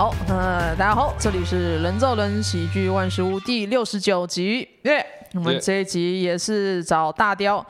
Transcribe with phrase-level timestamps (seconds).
[0.00, 5.04] 好，呃，大家好，这里是人造人喜剧万事屋第六十九集，耶、yeah!！
[5.34, 7.62] 我们这一集也是找大雕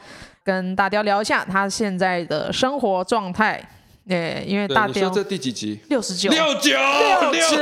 [0.45, 3.61] 跟大雕聊一下他现在的生活状态。
[4.09, 5.81] 对，因为大雕这第几集？
[5.89, 6.71] 六十九，六九，
[7.33, 7.59] 六九，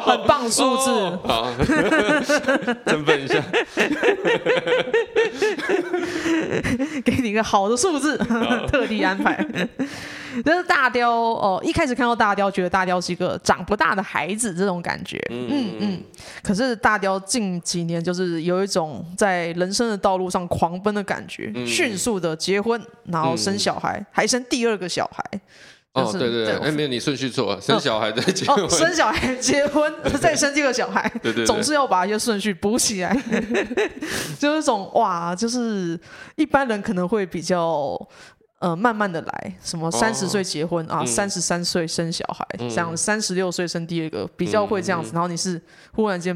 [0.00, 0.90] 很棒数字。
[0.90, 1.48] 哦、好，
[2.84, 3.40] 振奋一下，
[7.02, 8.18] 给你一个好的数字，
[8.70, 9.42] 特地安排。
[10.44, 15.22] 这是大雕哦，一开始看到大雕，觉得大雕是一个长不大的孩子，这种感觉。
[15.30, 16.02] 嗯嗯，嗯。
[16.42, 25.40] 可是大雕近几年就是有一种在人生的道路上狂奔的感觉，嗯、迅速的结婚，然后生小孩，嗯、还生第二个小孩。
[25.94, 33.14] 就是、哦，对对对，哎，没有你顺序错了，生小孩再结婚，哦哦，生小孩结婚 再生第二个小孩，对对，对，总是要把一些顺序补起来，
[34.40, 36.00] 就是一种哇，就是
[36.36, 37.94] 一般人可能会比较
[38.62, 45.60] 呃慢慢的来，什么三十岁结婚、哦、啊，三十三岁生小孩，嗯、这样三十六岁生第二个，比较会这样子，嗯、然后你是
[45.92, 46.32] 忽然间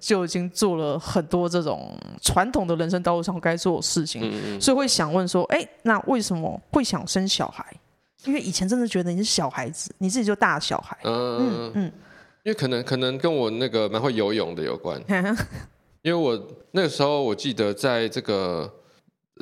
[0.00, 7.64] 就已经做了很多这种传统的人生道路上该做的事情，嗯、所以会想问说，哎，那为什么会想生小孩？
[8.24, 10.98] 因为以前真的觉得你是小孩子，你自己就大小孩。
[11.04, 11.84] 嗯嗯，嗯，
[12.42, 15.00] 因为可能可能跟我那个蛮会游泳的有关。
[16.02, 18.72] 因为我那个时候我记得在这个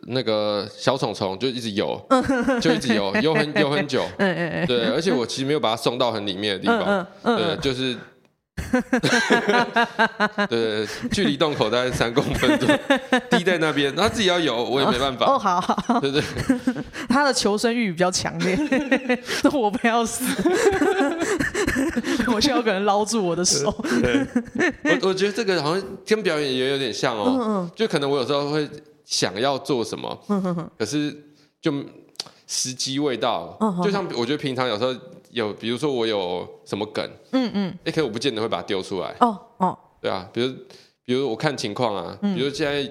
[0.09, 2.01] 那个小虫虫就一直游，
[2.61, 4.05] 就一直游，游很游很久。
[4.19, 4.67] 嗯嗯嗯。
[4.67, 7.07] 对，而且我其实没有把它送到很里面的地方。
[7.23, 7.97] 对，就是。
[10.49, 12.67] 对，距离洞口大概三公分多，
[13.29, 15.27] 滴在那边，他自己要游，我也没办法。
[15.27, 16.23] 哦，好，好，对对，
[17.07, 18.59] 他的求生欲比较强烈，
[19.53, 20.25] 我不要死，
[22.33, 23.67] 我需要有个人捞住我的手。
[23.67, 28.67] 我我觉得这个好像跟表演也有点像哦，就可能我有时候会
[29.07, 31.17] 想要做什么，可是
[31.63, 31.73] 就
[32.47, 34.95] 时机未到，就像我觉得平常有时候。
[35.33, 39.15] 有，比如说我有什么梗，嗯嗯，可是我不见得会把它丢出来。
[39.21, 40.55] 哦哦，对啊，比如，
[41.05, 42.91] 比如我看情况啊，嗯、比如现在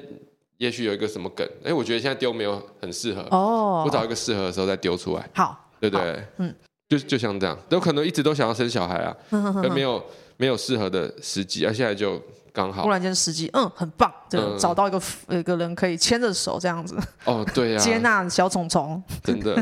[0.57, 3.21] 也许有一个什么梗，哎，我觉得现在丢没有很适合。
[3.31, 5.27] 哦，我找一个适合的时候再丢出来。
[5.33, 6.55] 好，对对，对，嗯，
[6.87, 10.03] 就就像这样，有可能一直都想要生小孩啊，可没有
[10.37, 12.21] 没有适合的时机，而、啊、现在就。
[12.55, 16.97] 刚好，忽然间时机，嗯，很棒，就找到一个、嗯、一个人可以牵着手这样子。
[17.25, 19.61] 哦，对呀、啊， 接纳小虫虫，真的。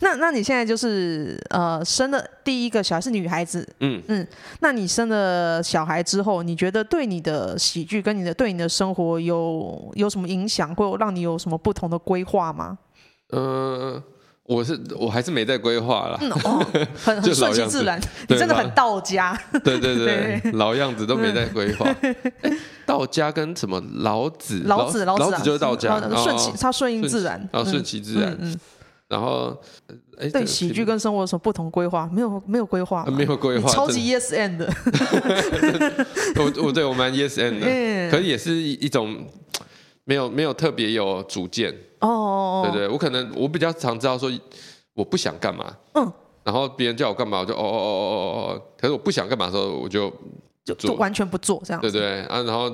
[0.00, 4.28] 那那你现在就是呃生的第一个小孩是女孩子，嗯嗯，
[4.60, 12.76] 那你生了小孩之后，你觉得对你的喜剧跟你的对你的生活有有什么影响，或让你有什么不同的规划吗？
[13.32, 14.02] 嗯、呃。
[14.50, 16.66] 我是我还是没在规划啦，嗯哦、
[17.04, 19.40] 很 很顺其自然，你真的很道家。
[19.62, 22.16] 对对对，老样子都没在规划、 欸。
[22.84, 24.62] 道家跟什么老子？
[24.64, 28.36] 老子老子，就是道家，顺其他顺应自然，然后顺其自然。
[28.40, 28.58] 嗯，
[29.06, 29.56] 然后
[30.18, 32.10] 哎，对喜剧跟生活有什么不同规划？
[32.12, 34.68] 没有没有规划，没有规划，超级 yes and 的。
[36.34, 39.16] 我我对我蛮 yes and 的，嗯、可是也是一种
[40.02, 41.72] 没有没有特别有主见。
[42.00, 44.30] 哦，对对，我可能我比较常知道说
[44.94, 46.12] 我不想干嘛，嗯，
[46.44, 50.12] 然后别人叫我干嘛，我就哦哦哦哦哦哦，可是我不想干嘛的时候，我就
[50.64, 52.70] 就就完全不做这样，对对啊，然后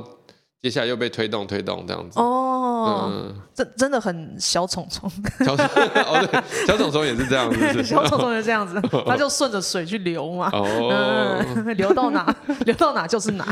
[0.62, 5.08] 接下来又被推动推动这样子，哦，嗯，真真的很小虫虫，
[5.44, 11.44] 小虫哦对，小虫虫也是这样子， 小虫虫也是这样子，它就顺着水去流嘛，哦，
[11.76, 12.34] 流到哪
[12.64, 13.46] 流到哪就是哪，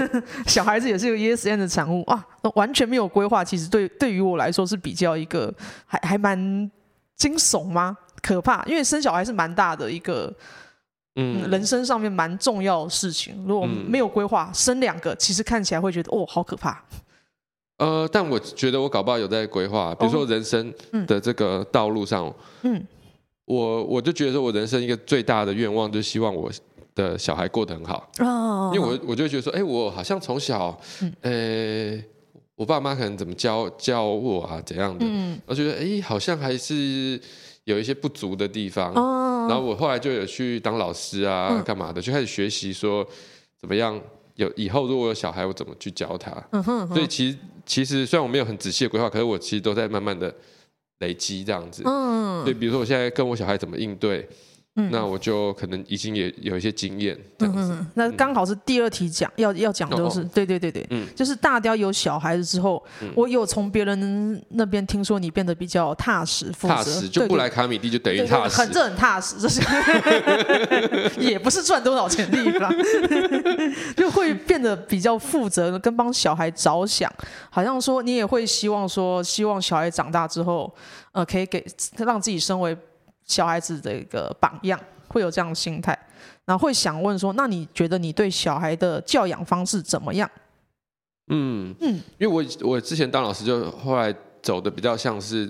[0.46, 2.02] 小孩子也是有 ESN 的产物。
[2.04, 2.24] 啊。
[2.54, 5.52] 完全没有规划，其实对对于我来说是比较一个
[5.86, 6.38] 还还蛮
[7.16, 7.96] 惊悚吗？
[8.22, 10.32] 可怕，因为生小孩是蛮大的一个，
[11.16, 13.34] 嗯，人生上面蛮重要的事情。
[13.46, 16.82] 如果没有规划，生两个，其实看起来会觉得哦，好可怕。
[17.78, 20.72] 呃，但我觉得我搞不好有在规划，比如说人生
[21.06, 22.32] 的这个道路上，
[22.62, 22.86] 嗯，
[23.44, 26.50] 我我就觉得说我人生一个最大的愿望，就是希望我
[26.94, 28.10] 的小孩过得很好。
[28.18, 30.78] 哦，因为我我就觉得说，哎，我好像从小，
[31.22, 32.02] 呃。
[32.56, 35.06] 我爸妈可能怎么教教我啊，怎样的？
[35.08, 37.18] 嗯，我觉得哎，好像还是
[37.64, 38.92] 有一些不足的地方。
[38.94, 43.06] 哦，然后我后来就有去当老师啊，嗯、干嘛的，就开始学习说
[43.58, 44.00] 怎么样
[44.36, 46.30] 有以后如果有小孩，我怎么去教他。
[46.52, 50.34] 嗯哼，哼，所以其实其实虽然我没有很仔细的规划，可是我其实都在慢慢的
[50.98, 51.82] 累积这样子。
[51.86, 54.28] 嗯，所以比如说我现在跟我小孩怎么应对。
[54.76, 57.52] 嗯、那我就可能已经也有一些经验，嗯。
[57.56, 69.60] 嗯、那刚好是第二题讲要要讲的就是，哦、对对对对，嗯，就是大雕有小孩子之后，嗯、我有从别人那边听说你变得比较踏实负责，踏实就不来卡米蒂就等于踏实，很这很踏实，这是。
[71.18, 72.72] 也不是赚多少钱的地方，
[73.96, 77.12] 就会变得比较负责，跟帮小孩着想，
[77.50, 80.72] 好像说你也会希望说，希望小孩长大之后，
[81.10, 81.66] 呃，可以给
[81.98, 82.76] 让自己身为。
[83.30, 85.96] 小孩子的一个榜样，会有这样的心态，
[86.44, 90.28] 然后会想问说，那你觉得你对小孩的教养方式怎么样？
[91.28, 94.12] 嗯嗯，因为我我之前当老师，就后来
[94.42, 95.48] 走的比较像是，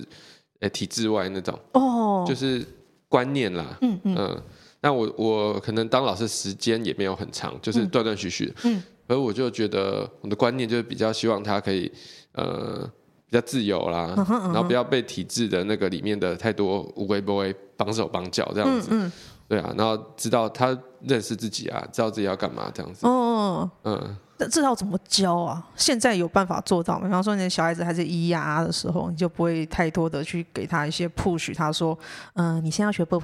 [0.60, 2.62] 诶体制外那种哦，就是
[3.08, 4.42] 观念啦，嗯嗯，嗯，
[4.82, 8.44] 那我我可能当老师时间也没有很长，就是断断续续。
[8.46, 11.90] 的，嗯，而我就觉得我的观念就是比较希望他可以
[12.32, 12.86] 呃
[13.30, 19.12] 比较自由啦，嗯嗯、然后不要被体制的那个里面的太多乌龟不会绑手绑脚这样子，嗯，嗯
[19.48, 24.16] 对啊，然后知道他认识自己啊，知道自己要干嘛这样子，哦，嗯。
[24.42, 25.62] 那这要怎么教啊？
[25.76, 27.04] 现在有办法做到吗？
[27.04, 31.54] 比方说，你的小孩子还是咿呀啊的时候，你就不会太多的去给他一些 push。
[31.54, 31.96] 他说
[32.32, 33.20] ：“嗯、呃，你现在要学啵，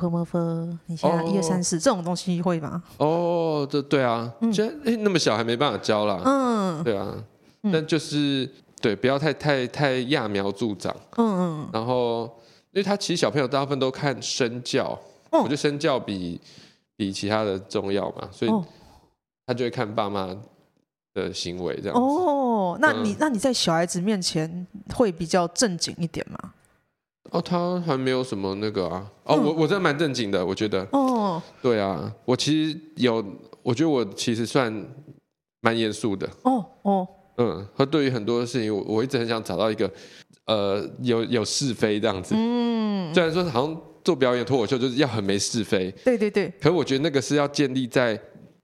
[0.85, 6.21] 你现在一二三四这种东西会吗？”哦，这对啊，现在哎那么小还没办法教啦。
[6.23, 7.15] 嗯，对啊，
[7.73, 8.47] 但就是
[8.81, 10.95] 对，不要太太太揠苗助长。
[11.17, 11.69] 嗯嗯。
[11.73, 12.25] 然后，
[12.73, 14.99] 因为他其实小朋友大部分都看身教，
[15.31, 16.41] 我觉得身教比
[16.97, 18.51] 比其他的重要嘛，所以
[19.47, 20.37] 他就会看爸妈。
[21.17, 26.53] 的行为这样哦，那你、嗯、那你在小孩子面前会比较正经一点吗？
[27.31, 29.11] 哦，他还没有什么那个啊。
[29.25, 30.87] 哦，嗯、我我真的蛮正经的，我觉得。
[30.93, 33.25] 哦，对啊，我其实有，
[33.63, 34.71] 我觉得我其实算
[35.63, 36.29] 蛮严肃的。
[36.43, 39.91] 哦哦，嗯，和对于很多事情，我我一直很想找到一个
[40.47, 42.35] 呃有有是非这样子。
[42.37, 48.21] 嗯，虽然说好像做表演脱口秀就是要很没是非，对对对，可是我觉得那个是要建立在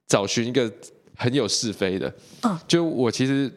[0.07, 0.71] 找寻一个。
[1.15, 2.13] 很有是非的，
[2.67, 3.49] 就我其实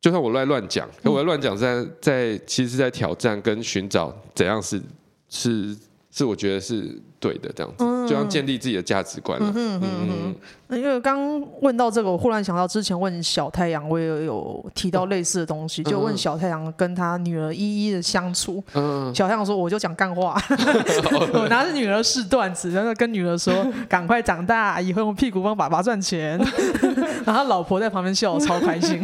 [0.00, 4.80] 就算我乱乱讲，可我乱讲在在其实是在挑战跟寻找怎样是
[5.28, 5.76] 是
[6.10, 7.00] 是我觉得是。
[7.20, 9.52] 对的，这样子就像建立自己的价值观了。
[9.54, 10.34] 嗯嗯
[10.70, 10.78] 嗯。
[10.78, 18.64] 因为刚问到这个，我忽然想到之前问小太阳，我也有提到类似的东西，就问小太阳跟他女儿依依的相处。
[18.72, 19.14] 嗯。
[19.14, 20.42] 小太阳说：“我就讲干话，
[21.34, 23.54] 我拿着女儿试段子，然后跟女儿说：
[23.86, 26.40] 赶快长大，以后用屁股帮爸爸赚钱。”
[27.24, 29.00] 然后他老婆在旁边笑，超开心。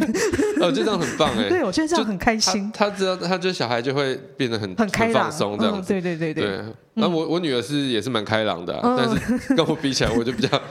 [0.61, 1.47] 哦，就这样很棒哎。
[1.49, 2.71] 对，我觉得这样很开心。
[2.73, 5.87] 他知道，他觉得小孩就会变得很很开放松这样子。
[5.87, 6.61] 对对对对。
[6.95, 9.17] 那我我女儿是也是蛮开朗的，但是
[9.53, 10.61] 跟我比起来，我就比较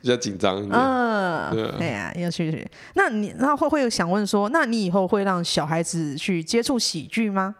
[0.00, 0.72] 比较紧张一点。
[0.72, 2.64] 嗯，对呀，要去去。
[2.94, 7.56] 那你那会会有想问说，那你以后会让小孩子去接触喜剧吗？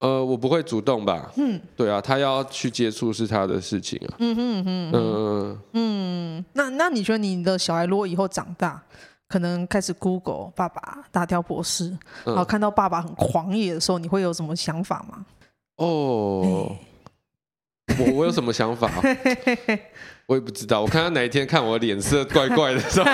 [0.00, 1.30] 呃，我不会主动吧。
[1.36, 4.14] 嗯，对啊，他要去接触是他的事情啊。
[4.18, 6.44] 嗯哼嗯嗯嗯。
[6.54, 8.82] 那那你觉得你的小孩如果以后长大，
[9.28, 15.24] 可能开始 Google 爸爸大雕博士，然后看到爸爸很狂野的时候，你会有什么想法吗？
[15.76, 16.74] 哦。
[18.00, 18.90] 我我有什么想法？
[20.26, 20.80] 我也不知道。
[20.80, 23.04] 我看他哪一天看我脸色怪怪的时候，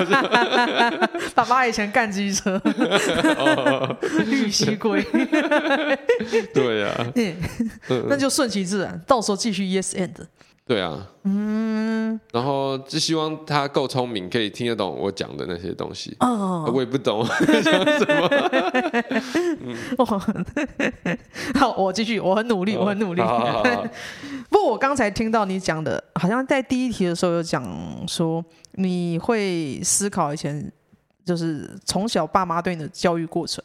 [1.34, 2.60] 爸爸以前干机车，
[4.26, 5.02] 绿西龟。
[6.52, 7.06] 对呀，
[8.08, 10.10] 那就顺其自然，到时候继续 yes and。
[10.68, 16.16] 对啊，嗯，然后就希望他够聪明，可以听得懂我讲的那些东西。
[16.18, 17.24] 哦，我也不懂
[17.62, 18.28] 讲什么。
[21.54, 23.22] 好，我继续，我很努力，我很努力。
[24.50, 27.64] 不过我刚才听到你讲的，好像在第一题的时候有讲
[28.08, 30.68] 说，你会思考以前
[31.24, 33.62] 就是从小爸妈对你的教育过程，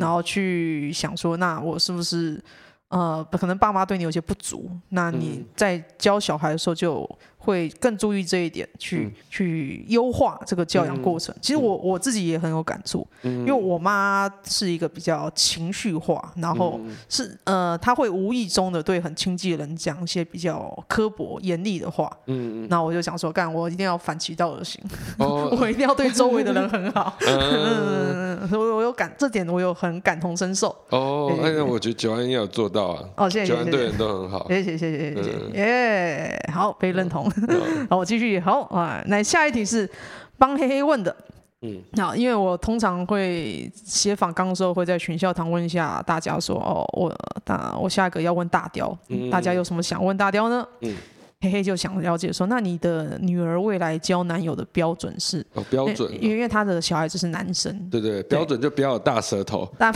[0.00, 2.42] 然后去想说，那我是不是？
[2.88, 11.34] 呃，可能爸妈对你有些不足，那你在教小孩的时候就会更注意这一点，去、嗯、去优化这个教养过程。
[11.34, 16.78] 嗯、其实我我自己也很有感触，嗯、因为我妈是一个比较情绪化，然后
[17.08, 22.10] 是呃，她会无意中的对很亲近的人讲一些比较刻薄、严厉的话。
[22.26, 24.82] 嗯，那我就想说，干，我一定要反其道而行，
[25.18, 27.16] 哦、 我一定要对周围的人很好。
[27.26, 30.74] 嗯， 我我有感这点，我有很感同身受。
[30.90, 33.08] 哦，那、欸、我觉得九安应该有做到啊。
[33.16, 34.46] 哦，谢谢，九安对人都很好。
[34.48, 37.27] 谢谢谢谢谢谢，耶、好，被认同。
[37.90, 38.38] 好，我继续。
[38.40, 39.88] 好啊，那下一题是
[40.36, 41.14] 帮黑黑问的。
[41.62, 47.12] 嗯，好，因为我通常会写访纲的时候，会在群校堂问一下大家说，哦，我
[47.44, 50.66] 大我下一个要问大雕，嗯、大家有什么想问大雕呢？
[50.82, 50.94] 嗯。
[51.40, 55.44] 嘿嘿，就想了解说，那你的女儿未来交男友的标准是？
[55.54, 57.88] 哦，标准，因为他的小孩子是男生。
[57.88, 59.64] 对对，标准就不要有大舌头。
[59.78, 59.92] 大，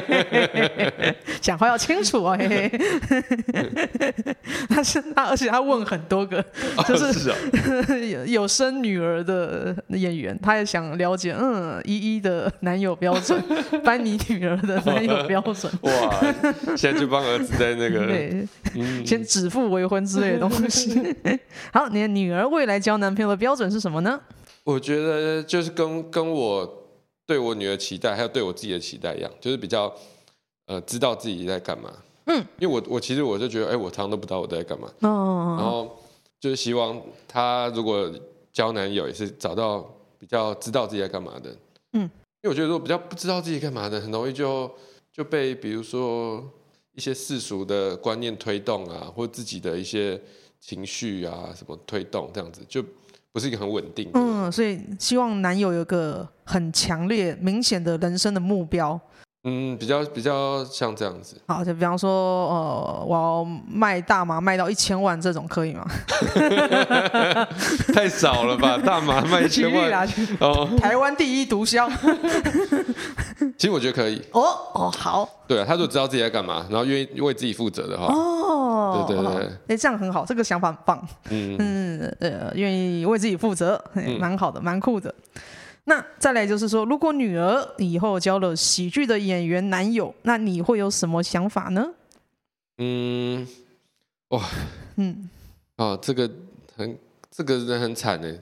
[1.42, 2.72] 讲话要清楚哦，嘿嘿。
[4.70, 6.42] 他是他，而且他问很多个，
[6.88, 7.30] 就是
[8.08, 13.38] 有有生女儿的演员，他也想了解，嗯，依依的男友标准，
[13.84, 15.70] 班尼女儿的男友标准。
[15.82, 16.24] 哇，
[16.78, 18.48] 现在就帮儿子在那个，对，
[19.04, 21.16] 先指腹为婚之类的东西。
[21.72, 24.20] 好，你的女儿未来交男朋友的标准是什么呢？
[24.64, 26.84] 我觉得就是跟跟我
[27.26, 29.92] 对我女儿期待，还有对我自己的期待一样，就是比较
[30.66, 31.90] 呃知道自己在干嘛。
[32.26, 34.88] 嗯，因为我我其实我就觉得，哎、欸，我常常都不知道我在干嘛。
[35.00, 35.56] 哦。
[35.58, 35.96] 然后
[36.38, 38.10] 就是希望她如果
[38.52, 39.80] 交男友也是找到
[40.18, 41.50] 比较知道自己在干嘛的，
[41.94, 42.10] 嗯，因
[42.44, 44.70] 为我觉得如果比较不知道自己干嘛的，很容易就
[45.12, 46.44] 就被比如说
[47.00, 50.20] 一些世俗的观念推动啊，或自己的一些
[50.60, 52.84] 情绪啊什么推动，这样子就
[53.32, 54.10] 不是一个很稳定。
[54.12, 59.00] 嗯，所以希望男友有个很强烈、明显的人生的目标。
[59.44, 61.34] 嗯，比较比较像这样子。
[61.46, 62.10] 好，就比方说，
[62.50, 65.86] 呃，我要卖大麻卖到一千万这种可以吗？
[67.94, 70.06] 太少了吧， 大麻卖一千万。
[70.40, 71.90] 哦，台湾第一毒枭。
[73.56, 74.20] 其实我觉得可以。
[74.32, 74.42] 哦
[74.74, 75.26] 哦，好。
[75.48, 78.12] 对啊，他如果知道自己在干嘛，然后愿意为自己负责的话。
[78.12, 79.06] 哦。
[79.08, 79.48] 对对对。
[79.68, 81.08] 哎，这样很好，这个想法很棒。
[81.30, 83.82] 嗯嗯呃，愿意为自己负责，
[84.18, 85.14] 蛮好的，蛮酷的。
[85.90, 91.84] 那再来就是说，如果女儿以后交了喜剧的演员男友，那你会有什么想法呢？
[92.78, 93.44] 嗯，
[94.28, 94.40] 哇，
[94.98, 95.28] 嗯，
[95.74, 96.30] 啊，这个
[96.76, 96.96] 很，
[97.28, 98.38] 这个人很惨哎，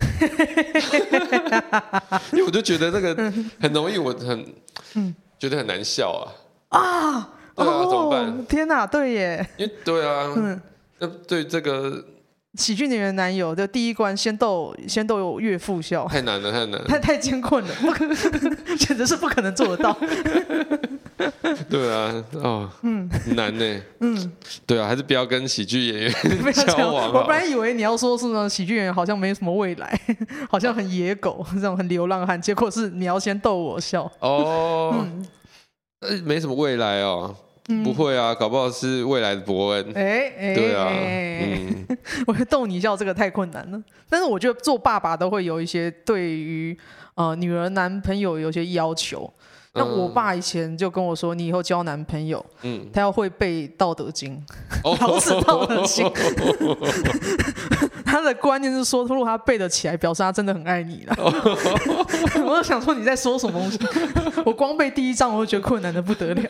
[2.33, 3.15] 因为我就觉得这个
[3.59, 4.47] 很容易，我很，
[4.97, 6.29] 嗯，觉得很难笑啊。
[6.79, 8.45] 啊，对啊，怎么办？
[8.45, 10.61] 天哪，对耶，因为对啊，嗯，
[10.99, 12.05] 那对这个。
[12.59, 18.17] 喜剧演员男友的第一关，先逗先逗岳父笑，太难了，太难了，太太艰困了，不可能，
[18.77, 19.97] 简直是不可能做得到。
[21.71, 24.33] 对啊，哦，嗯，难呢，嗯，
[24.67, 26.13] 对啊，还是不要跟喜剧演员
[26.67, 27.13] 交往。
[27.13, 29.99] 我本来以为你要说是呢，喜剧演员好像没什么未来，
[30.51, 34.11] 好像很野狗，这种很流浪汉，结果是你要先逗我笑。
[34.19, 35.07] 哦，
[36.01, 37.35] 嗯，没什么未来哦。
[37.85, 39.93] 不会啊，搞不好是未来的伯恩。
[39.95, 41.87] 哎哎，对啊，嗯，
[42.27, 43.83] 我会逗你笑，这个太困难了。
[44.09, 46.77] 但是我觉得做爸爸都会有一些对于
[47.15, 49.31] 呃女儿男朋友有些要求。
[49.79, 54.43] 那我爸以前就跟我说，你以后交男朋友，嗯，他要会背《道德经》，
[55.01, 56.07] 老子《道德经》。
[58.05, 61.15] 他的观念是说，如果他背得起来，表示他真的很爱你了。
[62.45, 63.79] 我就想说你在说什么东西？
[64.45, 66.43] 我光背第一章，我就觉得困难的不得了。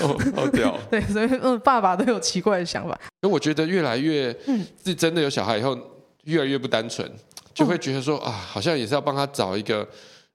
[0.00, 0.78] 哦，好屌。
[0.90, 2.98] 对，所以嗯，爸爸都有奇怪的想法。
[3.22, 5.76] 因为我觉得越来越，嗯，是真的有小孩以后，
[6.24, 7.10] 越来越不单纯，
[7.54, 9.88] 就会觉得说啊，好像也是要帮他找一个。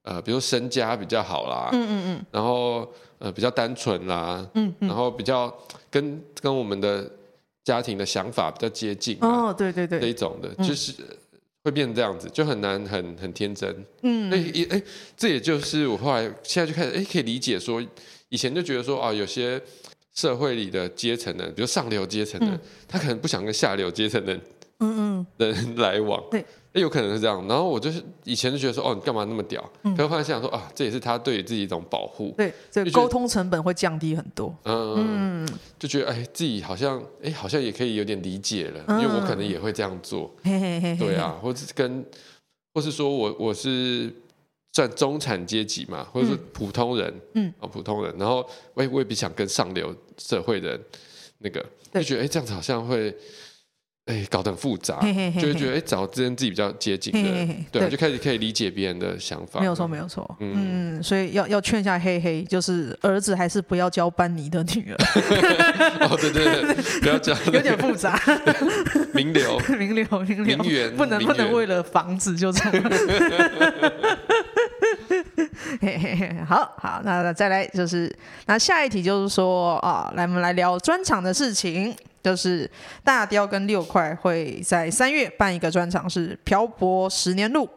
[0.03, 2.89] 呃，比如身家比较好啦，嗯嗯嗯，然后
[3.20, 5.53] 呃比较单纯啦，嗯嗯，然后比较
[5.91, 7.10] 跟跟我们的
[7.63, 10.94] 家庭的想法比较接近，哦，对对对，这一种的，就是
[11.63, 14.82] 会变成这样子，就很难很很天真，嗯，哎也哎，
[15.18, 17.86] 这也就是我后来现在就开始哎可以理解说，
[18.29, 19.62] 以前就觉得说啊，有些
[20.15, 24.34] 社会里的阶层的，比如上流阶层的，他可能不想跟下流阶层的，
[24.79, 26.44] 嗯嗯，人来往，对。
[26.73, 29.67] 也有可能是这样，然后我就是以前就觉得说，哦，你干嘛那么屌？
[29.81, 34.55] 嗯，可是后来想说，啊，这也是他对自己一种保护，对，这个沟通成本会降低很多。
[34.65, 35.47] 嗯，嗯
[35.79, 40.31] 就觉得哎，自己好像哎，好像也可以有点理解了，嗯、因为我可能也会这样做。
[40.43, 42.05] 嘿嘿嘿嘿对啊，或者是跟，
[42.75, 44.13] 或是说我我是
[44.73, 50.81] 算中产阶级嘛，或者是普通人，嗯，啊，普通人，然后我也未必想跟上流社会的人
[51.39, 53.15] 那个，就觉得哎，这样子好像会。
[54.09, 57.29] 哎，搞得很复杂，嘿嘿嘿嘿就会觉得哎，找跟自己比较接近的，
[57.71, 59.59] 对，对就开始可以理解别人的想法。
[59.59, 60.35] 没有错，没有错。
[60.39, 64.97] 嗯，嗯，所以要要劝一下黑黑，就是儿子还是不要交班尼的女儿。
[66.09, 68.19] 哦，对对对， 不要交，有点复杂。
[69.13, 72.91] 名流，名流，名流，名媛，不能不能为了房子就这样。
[75.81, 78.11] 嘿嘿嘿，好好，那再来就是，
[78.47, 81.95] 那下一题就是说啊，来我们来聊专场的事情。
[82.23, 82.69] 就是
[83.03, 87.69] 大雕跟六块会在三月办一个专场，是漂泊十年路。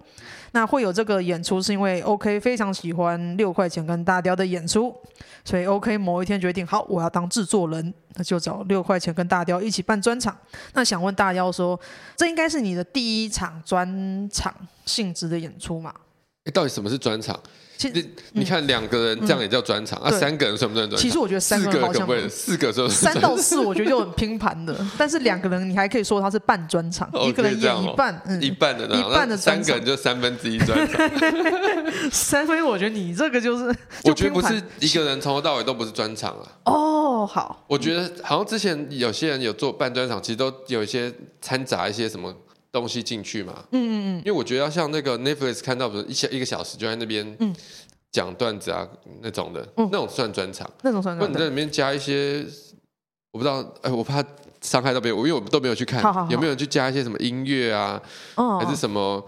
[0.54, 4.94] 那会有这个演出，是因为 OK 非常喜欢六块钱跟大雕的演出，
[5.42, 10.37] 所以 OK 某一天决定，好，我要当制作人，那就找六块钱跟大雕一起办专场。
[10.75, 11.80] 那想问大雕说，
[12.16, 15.94] 这应该是你的第一场专场性质的演出嘛？
[16.44, 17.40] 诶，到底什么是专场？
[17.90, 20.10] 你你看两个人这样也叫专场啊？
[20.10, 20.98] 三个人算不算专场？
[20.98, 24.76] 其实我觉得三个人好像四个就三到四，我觉得就很拼盘的。
[24.98, 31.10] 但是两个人你还可以说他是半专场，一个人演一半，一半的，一半的三个人就三分之一专场。
[32.10, 33.74] 三分，我觉得你这个就是，
[34.04, 36.46] 我觉得不是一个人从头到尾都不是专场啊。
[36.64, 42.34] 哦，好，我觉得好像之前有些人有做半专场，其实都有一些掺杂一些什么。
[42.73, 47.37] 东西进去嘛，嗯嗯嗯，因为我觉得要像那个 Netflix 看到不是一小一个小时就在那边
[48.11, 48.88] 讲段子啊
[49.21, 51.21] 那种的，嗯、那种算专场，那种算专场。
[51.21, 52.43] 或者你在里面加一些，
[53.31, 54.25] 我不知道，哎，我怕
[54.62, 58.00] 伤害到别人，我因为我都没有去看，有没有人去加一些什么音乐啊，
[58.37, 59.23] 哦、还是什么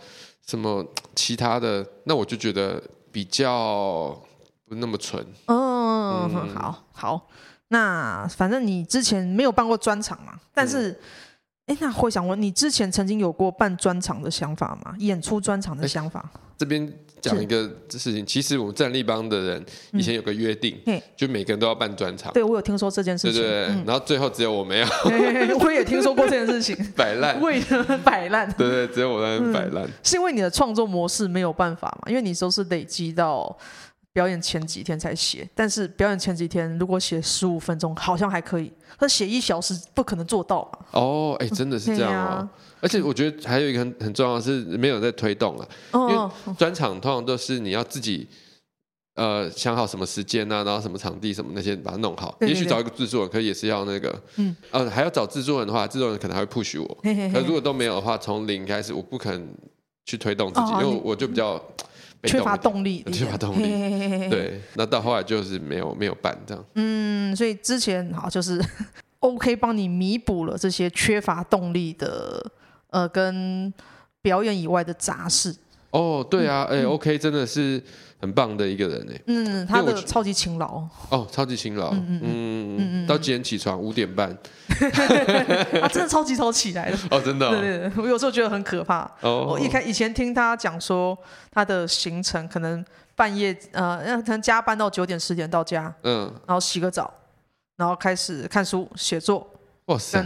[0.47, 0.83] 什么
[1.15, 1.87] 其他的？
[2.05, 2.83] 那我就觉得
[3.13, 4.19] 比较
[4.67, 5.23] 不那么纯。
[5.49, 7.29] 哦、嗯，好好，
[7.69, 10.89] 那反正你之前没有办过专场嘛，但是。
[10.89, 10.97] 嗯
[11.67, 14.95] 哎，那会想问你之前曾经有过办专场的想法吗？
[14.99, 16.31] 演出专场的想法？
[16.57, 22.33] 这边讲一个事情，其实我们战力帮的人以前有个约定，嗯、就每个人都要办专场。
[22.33, 23.41] 对，我有听说这件事情。
[23.41, 24.87] 对对对，嗯、然后最后只有我没有。
[25.59, 26.77] 我也听说过这件事情。
[26.95, 28.49] 摆烂，为什么摆烂？
[28.53, 29.91] 对对，只有我在那摆烂、嗯。
[30.03, 32.11] 是因为你的创作模式没有办法嘛？
[32.11, 33.57] 因为你都是累积到。
[34.15, 40.79] 表演前几天才写，但是表演前几天如果写十五分钟好像还可以，可写一小时不可能做到啊。
[40.93, 42.29] 哦，哎，真的是这样哦。
[42.37, 48.29] 啊、而且我觉得还有一个很很重要的是没有在推动啊，哦、因为专场通常都是你要自己
[49.17, 52.37] 呃想好什么时间啊，然后什么场地什么那些把它弄好。
[52.43, 56.99] 也许找一个制作人，可以也是要那个，嗯，呃，还要找制作人的话，制作人可能还会 push 我。
[57.03, 59.45] 嘿嘿嘿，可如果都没有的话，从零开始，我不可能
[60.07, 61.61] 去推动自己，哦、因为我就比较。
[62.27, 66.65] 缺乏动力，缺乏动力，对，那到后来就是没有没有办这样。
[66.75, 68.63] 嗯，所以之前好就是
[69.21, 72.53] OK 帮你弥补了这些缺乏动力的
[72.91, 73.73] 呃跟
[74.21, 75.55] 表演以外的杂事。
[75.95, 77.83] 哦，对啊，哎，OK 真的是。
[78.21, 80.83] 很棒的一个人哎，嗯，他的超级勤劳。
[81.11, 83.79] 哦，超级勤劳，嗯嗯嗯嗯，到几点起床？
[83.79, 84.35] 五点半，
[84.79, 86.97] 他 真的超级早起来的。
[87.11, 89.03] 哦，真的，对对，我有时候觉得很可怕。
[89.21, 89.49] 哦。
[89.51, 91.19] 我一开以前听他讲说，
[91.51, 92.83] 他的行程可能
[93.15, 97.13] 半夜呃，可能加班到九点十点到家，嗯，然后洗个澡，
[97.77, 99.47] 然后开始看书写作。
[99.87, 100.25] 哇塞！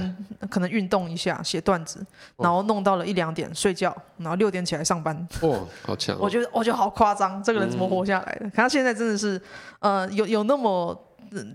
[0.49, 2.05] 可能运动一下，写段子，
[2.37, 5.29] 然后弄到了一两点睡觉，然后六点起来上班。
[5.43, 6.17] 哇，好强！
[6.21, 8.49] 我觉得我觉得好夸张，这个人怎么活下来的？
[8.50, 9.41] 可他现在真的是，
[9.81, 10.97] 呃，有有那么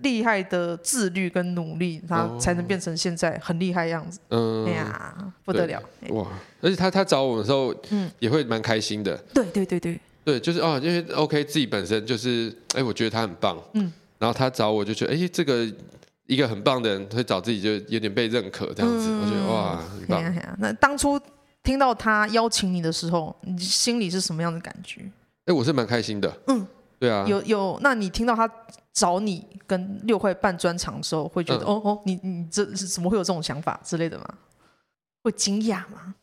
[0.01, 4.19] 厉害的自律跟努力，他才能变成现在很厉害的样子。
[4.31, 5.81] 嗯，哎呀，不得了！
[6.09, 6.27] 哇，
[6.59, 9.15] 而且他他找我的时候，嗯，也会蛮开心的。
[9.33, 15.65] 对对对对，对，就是哦，因为 OK 自己本身就是，哎，我觉得他很棒，嗯，然后他找我就觉得，哎，这个。
[16.25, 20.23] 一个很棒的人会找自己，就有点被认可这样子，嗯、我觉得哇，很棒。
[20.23, 21.19] 啊啊、那当初
[21.61, 25.01] 听到他邀请你的时候，你心里是什么样的感觉？
[25.01, 26.33] 哎、欸，我是蛮开心的。
[26.47, 26.65] 嗯，
[26.97, 27.25] 对啊。
[27.27, 28.49] 有有，那你听到他
[28.93, 34.25] 找你跟六块半专场的时候，会觉得、嗯、哦哦，你你这是怎么会有这种想法之类的吗？
[35.23, 36.15] 会惊讶吗？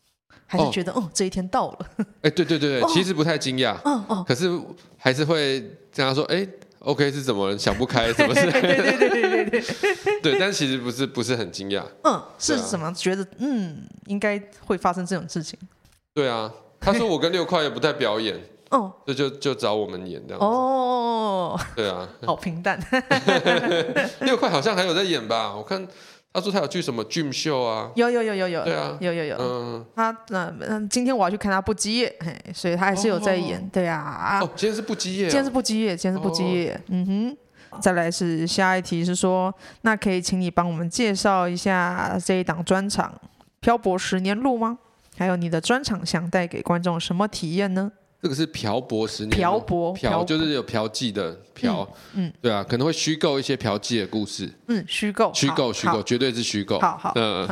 [0.47, 1.77] 还是觉得哦，哦，这一天到了？
[1.97, 3.77] 哎、欸，对对对对，哦、其实不太惊讶。
[3.85, 4.25] 嗯哦。
[4.27, 4.49] 可是
[4.97, 5.61] 还是会
[5.93, 6.49] 跟他说，哎、欸。
[6.81, 8.11] OK 是怎么想不开？
[8.13, 8.41] 什么事？
[8.51, 11.83] 对对对对对对 对，但其实不是不是很惊讶。
[12.03, 12.91] 嗯，是什么？
[12.93, 15.57] 觉得嗯，应该会发生这种事情。
[16.13, 18.39] 对啊，他说我跟六块也不太表演，
[18.71, 20.45] 哦，就就就找我们演这样子。
[20.45, 22.79] 哦，对啊，好平淡。
[24.21, 25.53] 六块好像还有在演吧？
[25.55, 25.87] 我看。
[26.33, 27.91] 他说他有去什么 Dream 秀啊？
[27.95, 29.37] 有有有有有，对啊，有有有。
[29.37, 34.39] 嗯，他那嗯，今天我要去看他不羁夜，嘿，所以他还是有在演，对啊。
[34.41, 36.81] 哦，今天是不羁夜，今天是不羁夜，今天是不羁夜。
[36.87, 37.05] 嗯
[37.71, 43.13] 哼，再来是下一题是说，那可以请你帮我们介绍一下这一档专场
[43.59, 44.77] 《漂泊十年路》吗？
[45.17, 47.91] 还有你的专场想带给观众什么体验呢？
[48.21, 57.47] 这个是漂泊十年，漂泊漂就是有嫖妓的嫖，嗯，对啊，可能会虚构一些嫖妓的故事，嗯，虚构，虚构，虚构，绝对是虚构，好好，嗯，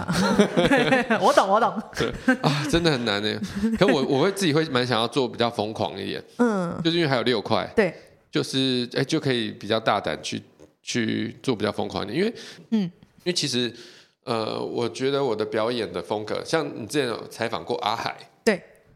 [1.20, 3.42] 我懂，我懂，对啊，真的很难呢。
[3.80, 7.92] 可我我会自己会蛮想要做比较疯狂一点，嗯，就是因为还有六块，对，
[8.32, 10.40] 就是哎就可以比较大胆去
[10.84, 12.34] 去做比较疯狂一点，因为
[12.70, 12.92] 嗯，因
[13.26, 13.74] 为其实
[14.24, 18.26] 呃，我觉得我的表演的风格，像你之前有采访过阿海，对。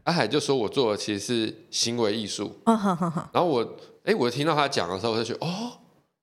[0.04, 2.54] 阿海就说：“我做的其实是行为艺术。”
[3.32, 5.72] 然后我，哎，我听到他讲的时候，我就觉得，哦，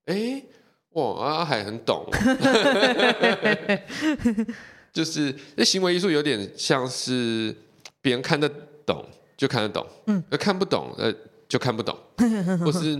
[0.05, 0.43] 哎，
[0.91, 2.05] 哇，阿海很懂。
[4.93, 7.55] 就是那行为艺术有点像是
[8.01, 8.47] 别人看得
[8.85, 9.03] 懂
[9.35, 11.11] 就看得懂，嗯，看不懂呃
[11.47, 11.97] 就看不懂。
[12.63, 12.99] 或是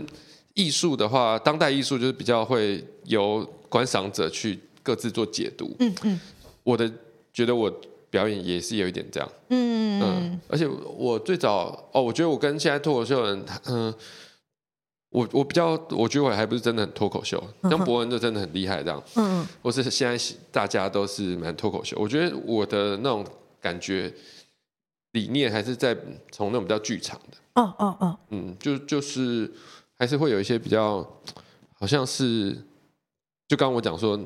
[0.56, 5.76] 艺术的话，当代艺术就是比较会由观赏者去各自做解读。
[5.80, 6.20] 嗯嗯，
[6.64, 6.92] 我的
[7.32, 7.72] 觉得我。
[8.12, 13.92] 表演也是有一点这样，嗯嗯，而且我最早哦，我觉得我跟现在脱口秀人，嗯，
[15.12, 23.26] 我我比较，我觉得我还不是真的很脱口秀，像博文就真的很厉害这样，嗯，或是现在大家都是蛮脱口秀，我觉得我的那种
[23.62, 24.14] 感觉
[25.14, 25.98] 理念还是在
[26.34, 29.50] 从那种比较剧场的，哦哦哦，嗯，就就是
[29.98, 30.98] 还是会有一些比较，
[31.80, 32.52] 好像是，
[33.48, 34.20] 就刚刚我讲说。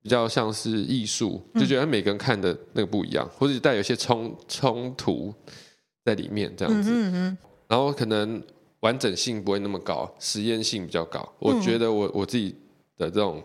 [0.00, 5.34] 比较像是艺术，就觉得每个人看的那个不一样，嗯、或者带有些冲冲突
[6.04, 8.40] 在里面这样子，嗯嗯、然后可能
[8.80, 11.20] 完整性不会那么高，实验性比较高。
[11.20, 12.54] 嗯、我觉得我我自己
[12.96, 13.42] 的这种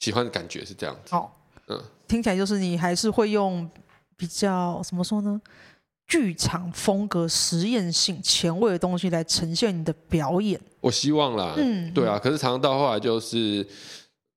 [0.00, 1.14] 喜欢的感觉是这样子。
[1.14, 1.30] 哦，
[1.68, 3.70] 嗯，听起来就是你还是会用
[4.16, 5.40] 比较怎么说呢？
[6.08, 10.60] 剧场风格、实验性、前卫的东西来呈现你的表演。
[10.80, 12.18] 我希望啦，嗯，对啊。
[12.18, 13.64] 可是常常到后来就是。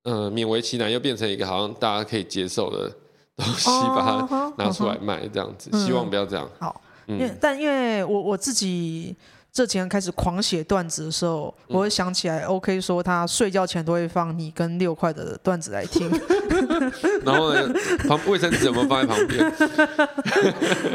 [0.06, 2.89] 嗯，勉为其难又变成一个好像大家可以接受的
[3.36, 6.50] 东西把它拿出来卖，这样子，希望不要这样。
[6.60, 9.15] 好，因为但因为我我自己。
[9.56, 16.12] 这几天开始狂写段子的时候，我会想起来，OK 说他睡觉前都会放你跟六块的段子来听。
[17.24, 17.70] 然后呢，
[18.08, 19.54] 旁卫生纸有没有放在旁边？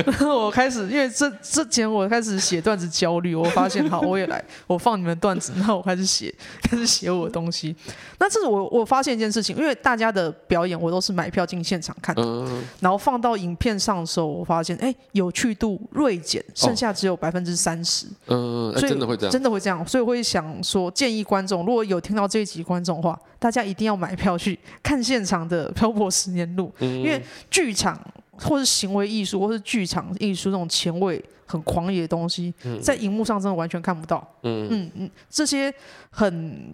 [0.07, 7.75] 然 后我开始，因为这之前我开始写段子焦虑，我发现好，我也来，我放你们段子，然后我开始写， 开始写我的东西。
[8.19, 18.07] 那这是我我发现一件事情，因为大家的表演我都是买票进现场看的，嗯、然后放到影片上的时候，我发现哎，有趣度锐减，剩下只有百分之三十。
[18.27, 18.41] 嗯。
[18.51, 28.01] 嗯，真的会这样，真的会这样，所以我会想说，建议观众如果有听到这一集观众的话，大家一定要买票去 看现场的《漂泊十年路》，嗯，因为剧场
[28.33, 34.25] 或是行为艺术，或是剧场艺术这种前卫、很狂野的东西，在荧幕上真的完全看不到。
[34.43, 35.75] 嗯嗯嗯，这些
[36.11, 36.73] 很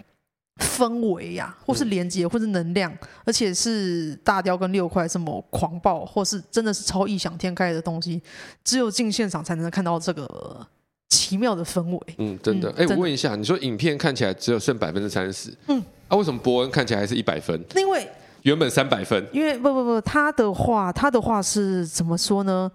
[0.59, 2.93] 氛围呀，或是连接，或是能量，
[3.25, 8.21] 而且是大雕跟六块这么狂暴，或是真的是超异想天开的东西，
[8.65, 10.67] 只有进现场才能看到这个。
[11.09, 12.69] 奇妙的氛围，嗯，真的。
[12.77, 17.61] 哎、我问一下，你说影片看起来只有剩百分之三十，嗯，啊，为什么伯恩看起来还是一百分？
[17.75, 18.09] 因为
[18.43, 22.71] 原本三百分，因为不不不，他的话，他的话是怎么说呢？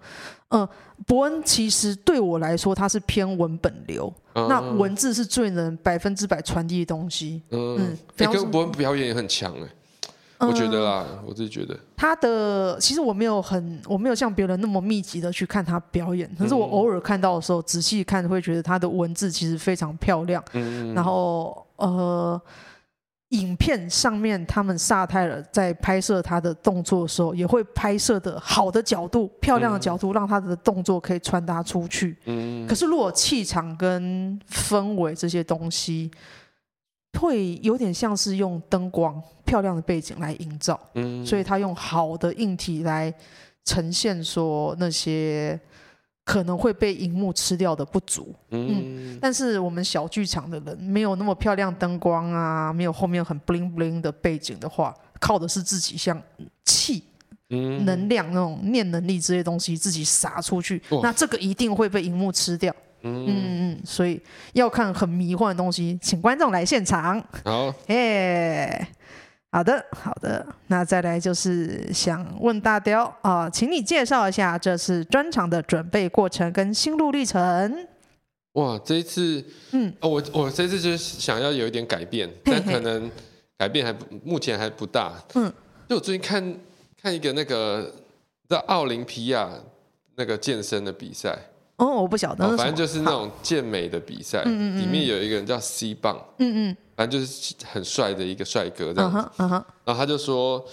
[0.48, 0.68] 呃，
[1.06, 7.40] 伯恩其实对我来说，他是偏文本流，嗯、那文字是最能百分之百传递的东西。
[7.50, 9.68] 嗯嗯，哎、欸，跟伯恩表演也很强哎。
[10.44, 20.44] 我觉得啦，我自己觉得他的其实我没有很，我没有像别人那么密集的去看他表演，可是我偶尔看到的时候，仔细看会觉得他的文字其实非常漂亮。
[20.54, 22.42] 嗯，然后呃，
[23.32, 32.16] 影片上面他们萨泰尔在拍摄他的动作的时候，也会拍摄的好的角度、漂亮的角度，让他的动作可以传达出去。
[32.24, 36.10] 嗯，可是如果气场跟氛围这些东西。
[37.20, 43.12] 会有点像是用灯光漂亮的背景来营造，嗯，所以他用好的硬体来
[43.64, 45.60] 呈现说那些
[46.24, 56.20] 可能会被荧幕吃掉的不足，嗯，嗯，但是我们小剧场的人没有那么漂亮灯光啊，没有后面很 bling bling 的背景的话，靠的是自己像
[56.64, 57.02] 气、
[57.50, 62.74] 嗯、能量那种念能力这些东西自己撒出去，哦、那这个一定会被荧幕吃掉。
[63.02, 63.26] 嗯。
[63.26, 64.20] 嗯，所以
[64.52, 67.20] 要看很迷幻的东西，请观众来现场。
[67.44, 68.86] 好，耶，
[69.52, 70.44] 好的，好的。
[70.68, 77.86] 那再来就是想问大雕啊、呃，请你介绍一下这次专场的准备过程跟心路历程。
[78.54, 83.10] 哇，这一次，嗯，哦，我我这次就是想要有一点改变，嘿嘿但可能
[83.58, 85.12] 改变还不目前还不大。
[85.34, 85.52] 嗯，
[85.88, 86.56] 就我最近看
[87.00, 87.92] 看一个那个
[88.48, 89.50] 在奥林匹亚
[90.16, 91.38] 那个健身的比赛。
[91.76, 92.56] 哦，我不晓得。
[92.56, 99.30] 反正就是那种健美的比赛，里面有一个人叫 C 棒，嗯嗯，反正就是很帅的一个帅哥这样子。
[99.36, 100.64] 然后他就说，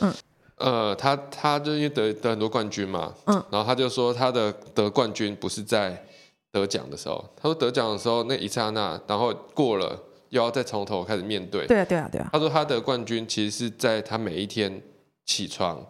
[0.58, 6.06] 呃，他他就因为得得很多冠军嘛，嗯，然后他就说他的得冠军不是在
[6.52, 9.98] 得奖的时候，他说得奖的时候那一刹那，然后过了
[10.30, 11.66] 又要再从头开始面对。
[11.68, 12.30] 对啊，对啊，对啊。
[12.34, 14.82] 他说他得冠军其实是在他每一天
[15.26, 15.84] 起床，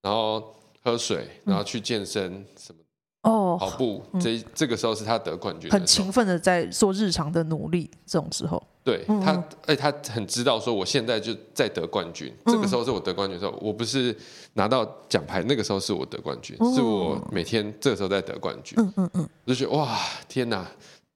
[0.00, 2.78] 然后喝水，然后去健身什么。
[3.22, 7.88] 哦，跑步这这个时候是他得冠军，很勤奋的在做日常的努力。
[8.04, 12.32] 这种时候，对他，哎，他很知道说，我现在就在得冠军。
[12.46, 14.14] 这个时候是我得冠军的时候，我不是
[14.54, 18.76] 拿到奖牌，那个时候是我得冠军，是我每天这个时候在得冠军。
[18.78, 20.66] 嗯嗯嗯，我就觉得哇，天哪！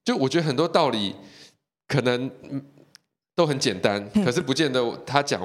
[0.04, 1.14] 就我觉得很多道理
[1.88, 2.30] 可能
[3.34, 5.42] 都很简单，可是不见得他讲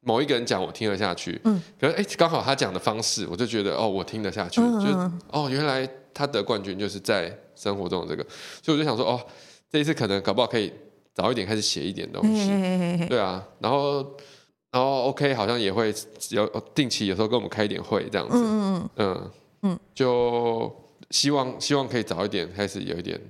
[0.00, 8.26] 某一个人讲我听得下去，嗯，可是哎，刚好他讲的方式，我就觉得哦，我听得下去，嗯、就哦，原来他得冠军就是在生活中的这个，
[8.62, 9.20] 所以我就想说哦，
[9.70, 10.72] 这一次可能搞不好可以
[11.20, 14.02] 早一点开始写一点东西，嘿嘿嘿对啊，然后
[14.72, 15.92] 然后 OK，好像也会
[16.30, 19.30] 有定期有时候跟我们开一点会这样子，嗯嗯
[19.62, 20.74] 嗯，就
[21.10, 23.20] 希望希望可以早一点开始有一点。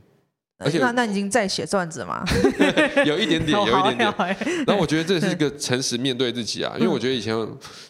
[0.62, 2.22] 而且那那已经在写段子吗？
[3.06, 4.14] 有一点点，有一点点。
[4.66, 7.34] 然后我觉得这是一个诚实面对自己啊，因为我觉得以前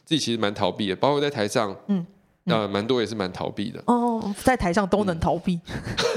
[0.07, 2.07] 自己其实蛮逃避的，包括在台上，嗯，
[2.51, 3.83] 呃，蛮多也是蛮逃避的。
[3.87, 5.61] 哦，在台上都能逃避。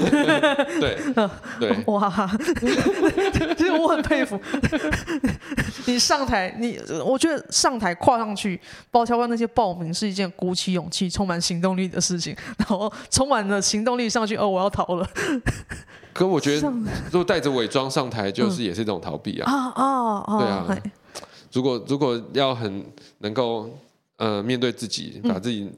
[0.80, 0.98] 对
[1.60, 2.30] 对，哇，
[3.56, 4.40] 其实我很佩服
[5.86, 15.08] 你上台，你我觉得上台跨上去，包括那些报名是一件鼓起勇气、充满行动力的事情，然后充满了行动力上去，哦，我要逃了。
[16.12, 16.68] 可我觉得，
[17.10, 19.52] 如果带着伪装上台，就是也是一种逃避啊！
[19.52, 20.82] 啊啊对啊，
[21.52, 22.84] 如果如果要很
[23.18, 23.68] 能够
[24.16, 25.70] 呃面对自己，把自己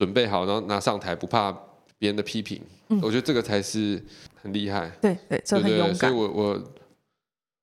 [0.00, 1.52] 准备好，然后拿上台，不怕
[1.98, 2.58] 别人的批评，
[3.02, 4.02] 我觉得这个才是
[4.42, 4.90] 很厉害。
[4.98, 5.94] 对对，这很勇敢。
[5.94, 6.72] 所以我我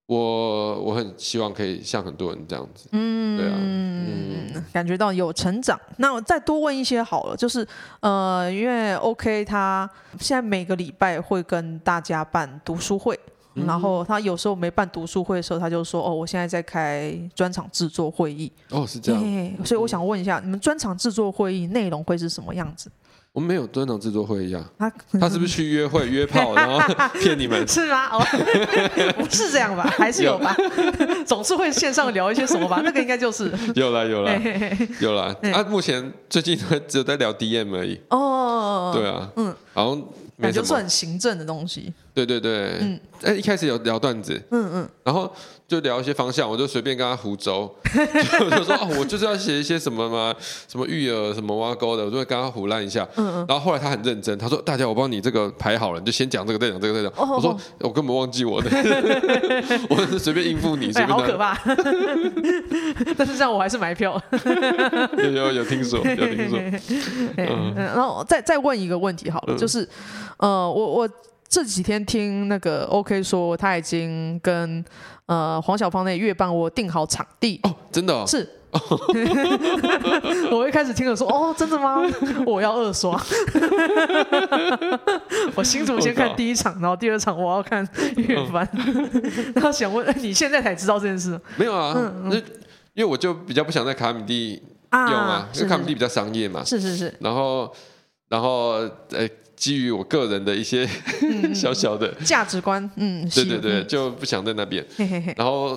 [0.06, 5.80] 我我很希望可以像很多人这样子，嗯，对啊，嗯，感觉到有成长。
[5.98, 7.68] 那我再多问一些好了，就是
[8.02, 13.20] 呃，因为 OK 他现在每个礼拜会跟大家办读书会，
[13.58, 18.52] 嗯、然后他有时候没办读书会的时候，他就说哦，我现在在开专场制作会议。
[18.70, 19.22] 哦，是这样。
[19.66, 22.90] 所以我想问一下，你们专场制作会议内容会是什么样子？
[23.34, 26.80] 我们没有专场制作会议啊，他他是不是去约会约炮，然后
[27.22, 27.68] 骗你们？
[27.68, 28.08] 是吗？
[28.12, 28.26] 哦，
[29.16, 29.84] 不是这样吧？
[29.96, 30.56] 还是有吧？
[30.58, 32.82] 有 总是会线上聊一些什么吧？
[32.84, 34.32] 那个应该就是有了有了
[35.00, 35.26] 有了。
[35.54, 38.00] 啊，目前最近只有在聊 DM 而已。
[38.10, 40.04] 哦，对啊，嗯，好像。
[40.40, 41.92] 感觉是很行政的东西。
[42.26, 45.32] 对对对，嗯，哎，一开始有聊段子，嗯嗯，然后
[45.68, 47.70] 就聊一些方向，我就随便跟他胡诌，
[48.40, 50.34] 就就说哦，我就是要写一些什么嘛，
[50.68, 57.30] 什么育儿，什么挖沟的，我就会跟他胡乱一下，嗯嗯，然后后来他很认真，他说大家我帮你这个排好了，你就先讲这个，再讲这个，再讲。
[57.36, 58.70] 我说我根本忘记我的，
[59.92, 61.08] 我是随便应付你，随便。
[61.16, 61.56] 好可怕！
[63.16, 64.20] 但是这样我还是买票。
[65.18, 66.60] 有有有听说，有听说。
[67.38, 69.88] 嗯，然后再再问一个问题好了，就是，
[70.38, 71.10] 呃，我我。
[71.58, 74.86] 这几天听那个 OK 说，他已经跟
[75.26, 78.48] 呃黄小芳那月半我订好场地哦，真的、哦、是。
[80.54, 82.04] 我一开始听了说哦，真的吗？
[82.46, 83.20] 我要二刷。
[85.58, 87.84] 我新竹先看第一场，然后第二场我要看
[88.18, 88.70] 月半。
[89.56, 91.42] 然后想问，你现在才知道这件事？
[91.56, 92.44] 没有啊，嗯嗯、
[92.94, 96.64] 因为我就比较不想在卡米蒂用啊，因为卡米蒂比较商业嘛。
[96.64, 97.12] 是是是。
[97.20, 97.74] 然后，
[98.30, 99.28] 然后，呃。
[99.58, 100.88] 基于我个人的一些
[101.52, 104.86] 小小的价值观，嗯，对对对，就不想在那边。
[105.36, 105.70] 然后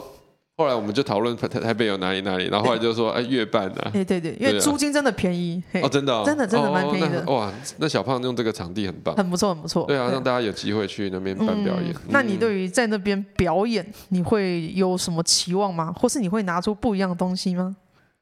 [0.59, 7.25] 后来我们就讨论台台北有哪里哪里，然后后来就说哎，月半啊，对对对，因为租金真的便宜哦，真的真的真的蛮便宜的。
[7.33, 9.87] 哇，那小胖用这个场地很棒，很不错很不错。
[9.87, 11.95] 对啊，让大家有机会去那边办表演。
[12.11, 15.91] 那你对于在那边表演，你会有什么期望吗？
[15.99, 17.75] 或是你会拿出不一样的东西吗？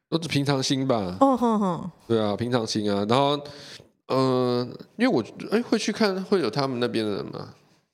[0.09, 1.17] 都是平常心吧。
[1.19, 3.37] 哦对啊，平常心啊，然后。
[4.09, 4.67] 嗯，
[4.97, 7.49] 因为我哎会去看会有他们那边的人吗？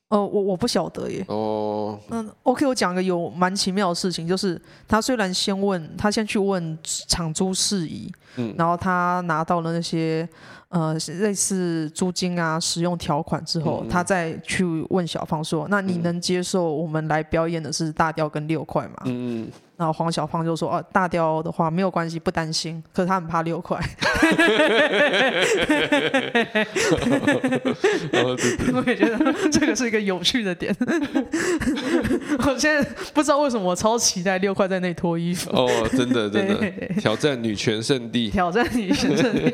[0.09, 1.25] 哦，我我不晓得耶。
[1.27, 10.27] 哦，嗯，OK，我讲个有蛮奇妙的事情，就是他虽然先问他先去问场租事宜，嗯，然后他拿到了那些
[10.69, 19.49] 呃类似租金啊使用条款之后，嗯、他再去问小芳说：“那你能接受我们来表演的是大调跟六块吗？”嗯。
[19.77, 22.81] 然后黄小胖就说：“哦，大雕的话没有关系，不担心。
[22.93, 23.77] 可是他很怕六块。”
[28.73, 30.73] 我也觉得这个是一个有趣的点。
[32.39, 32.81] 我现在
[33.13, 35.49] 不知道为什么我超期待六块在那里脱衣服。
[35.51, 36.55] 哦，真的真的
[36.97, 39.51] 挑战女权圣地，挑战女权圣地。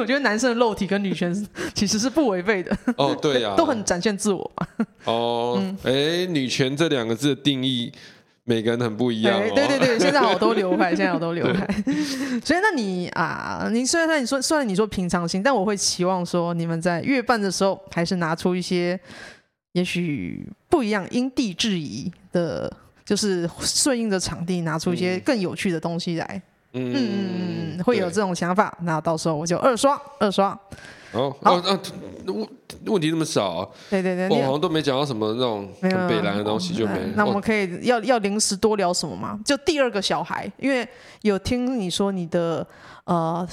[0.00, 1.34] 我觉得男生的肉体跟女权
[1.74, 2.74] 其实是不违背的。
[2.96, 4.66] 哦，对呀，都很展现自我嘛。
[5.04, 7.92] 哦，哎，女权这两个字的定义。
[8.48, 9.52] 每个人很不一样、哦。
[9.54, 11.66] 对对对， 现在好多流派，现在好多流派。
[12.42, 18.98] 所以，那你啊，你虽然你说虽然你说平常心，但我会期望说，你们在月半的时候，还是拿出一些
[19.72, 26.26] 也许不一样、因地制宜的，就是顺应着场地，拿出一些更有趣的东西来。
[26.34, 26.42] 嗯
[26.78, 28.76] 嗯嗯，会有这种想法。
[28.82, 30.58] 那到时候我就二刷二刷。
[31.12, 31.80] 哦，好啊，
[32.26, 32.48] 问
[32.84, 37.00] 问题那么少，对对对，我好像都没讲到什么那种很北蓝的东西，就没。
[37.16, 39.40] 那我们可以要要临时多聊什么吗？
[39.42, 40.86] 就第二个小孩，因为
[41.22, 42.66] 有听你说你的
[43.04, 43.48] 呃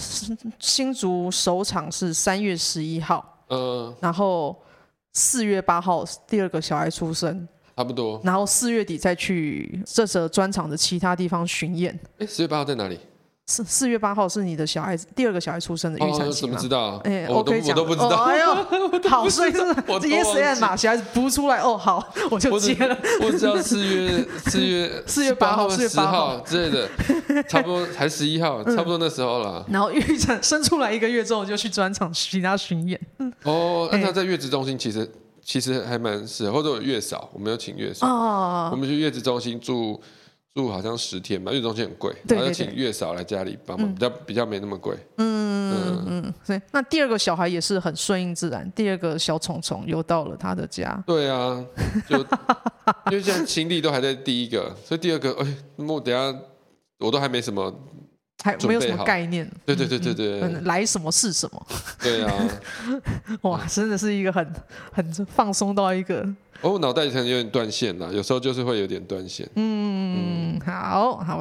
[0.59, 4.53] 新竹首场是三月十一号，嗯，然后
[5.13, 11.97] 四月八号第二个小孩出生，差不多，然后四月底再去这则专场的其他地方巡演。
[12.19, 12.99] 哎，四月八号在哪里？
[13.47, 16.49] 四四月八号是你的小孩子第二个小孩出生的预产期吗？
[16.49, 16.97] 怎么知道？
[17.03, 18.23] 哎，我可以讲， 我都不知道。
[18.23, 22.97] 哎呦，好，所以是 yes and 嘛，小孩子不出来哦，好， 我就接了。
[23.21, 29.63] 我知道四月四月 四月八号、四月八号之类的，差不多还十一号，差不多那时候了。
[29.69, 32.99] 然后预产生出来一个月之后，就去专场其他巡演。
[33.43, 35.07] 哦，那他在月子中心其实
[35.43, 40.01] 其实还蛮适合，或者有月嫂，我们有请月嫂，哦我们去月子中心住。
[40.55, 44.95] 住好像十天吧，因为东西很贵，然后请月嫂来家里帮忙，比较比较没那么贵。
[45.17, 46.61] 嗯嗯嗯，对。
[46.71, 51.03] 那第二个小孩也是很顺应自然，第二个小虫虫又到了他的家。
[51.05, 51.61] 对啊，
[52.07, 52.19] 就
[53.11, 56.39] 因为现在精力都还在第一个，所以第二个，哎，那我等下
[56.99, 57.69] 我都还没什么，
[58.45, 59.49] 还没有什么概念。
[59.65, 61.67] 对对对对对，来什么是什么。
[61.99, 62.31] 对啊，
[63.41, 64.53] 哇，真的是一个很
[64.91, 66.21] 很放松到一个。
[66.61, 69.49] 哦，我脑袋里可能有点断线了，有时候就是会有点断线。
[69.55, 71.37] 嗯，嗯好好。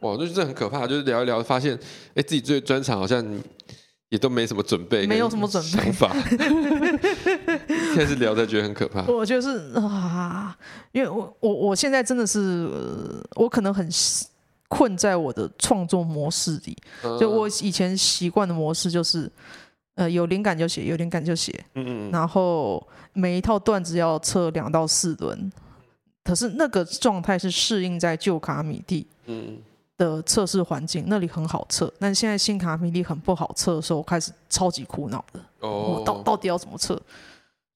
[0.00, 1.78] 哇，那就是很可怕，就是聊一聊，发现
[2.14, 3.24] 哎，自己最专场好像
[4.10, 6.14] 也都没什么准备，没有什么准备想法。
[7.94, 9.02] 现在是聊才觉得很可怕。
[9.10, 10.54] 我就是啊，
[10.92, 12.68] 因为我我我现在真的是，
[13.36, 13.90] 我可能很
[14.68, 16.76] 困在我的创作模式里。
[17.02, 19.30] 嗯、就我以前习惯的模式就是，
[19.94, 21.52] 呃，有灵感就写，有灵感就写。
[21.74, 22.10] 嗯嗯。
[22.10, 25.52] 然后每一套段子要测两到四轮，
[26.22, 29.06] 可是那个状态是适应在旧卡米蒂。
[29.26, 29.58] 嗯。
[29.96, 35.38] 的测试环境那里很好测，但现在新卡米蒂很不好测的时候，我开始超级苦恼的。
[35.60, 37.00] 哦，到到底要怎么测？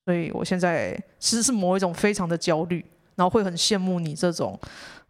[0.05, 2.85] 所以我现在其实是某一种非常的焦虑，
[3.19, 4.59] 然后会很羡慕你这种，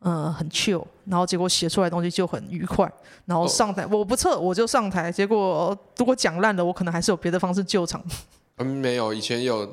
[0.00, 2.90] 呃，很 chill，然后结果写出来的东西就很愉快，
[3.26, 8.02] 然后上台、哦、我不测我就上台，结果如果讲烂了，我可能还是有别的方式救场。
[8.56, 9.68] 嗯，没有，以前有。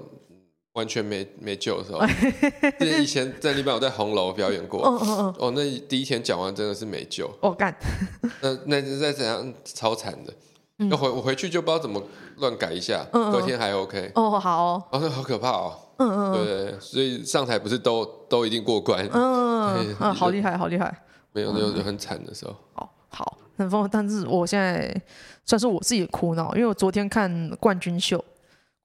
[0.75, 2.05] 完全没没救是吧？
[2.99, 7.33] 以前在那边我在红楼表演过，嗯嗯嗯，哦，那第一天讲完真的是没救。
[7.39, 7.73] 哦干，
[8.43, 10.33] 那那在怎样超惨的？
[10.77, 12.01] 那回我回去就不知道怎么
[12.37, 14.11] 乱改一下，隔天还 OK。
[14.15, 15.73] 哦好哦，哦那好可怕哦。
[15.97, 19.07] 嗯嗯对对，所以上台不是都都一定过关？
[19.13, 20.93] 嗯嗯， 好厉害好厉害。
[21.31, 22.53] 没有有有很惨的时候。
[22.73, 24.93] 好好很疯，但是我现在
[25.45, 28.23] 算是我自己的苦恼，因为我昨天看冠军秀。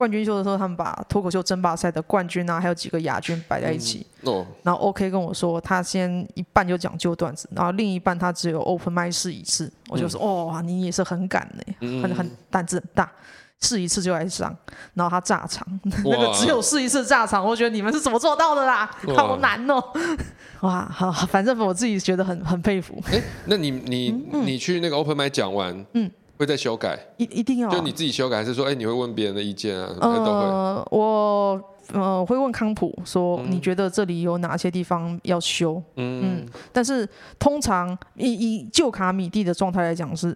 [0.00, 4.06] 冠军秀的时候，他们把脱口秀争霸赛的冠军啊，还有几个亚军摆在一起。
[4.22, 9.70] 嗯哦、然后 OK 跟我说，他先一半就讲旧段子，然后另一半他只有 open mic 试一次。
[9.88, 13.12] 我就说，嗯、哦，你也是很敢呢，嗯、很很胆子很大，
[13.60, 14.56] 试一次就来上。
[14.94, 18.90] 然后他炸场， 那个只有试一次炸场，我觉得你们是怎么做到的啦？
[19.08, 19.84] 哇好难哦！
[20.62, 22.98] 哇，好，反正我自己觉得很很佩服。
[23.12, 26.10] 哎，那你你、嗯、你去那个 open mic 讲完，嗯。
[26.40, 29.94] 会再修改，一一定要就你自己修改，还是说，哎，你会问别人的意见啊？
[30.00, 35.82] 呃，我呃会问康普说，你觉得这里有哪些地方要修？
[35.96, 37.06] 嗯，但是
[37.38, 40.34] 通常以以旧卡米蒂的状态来讲是，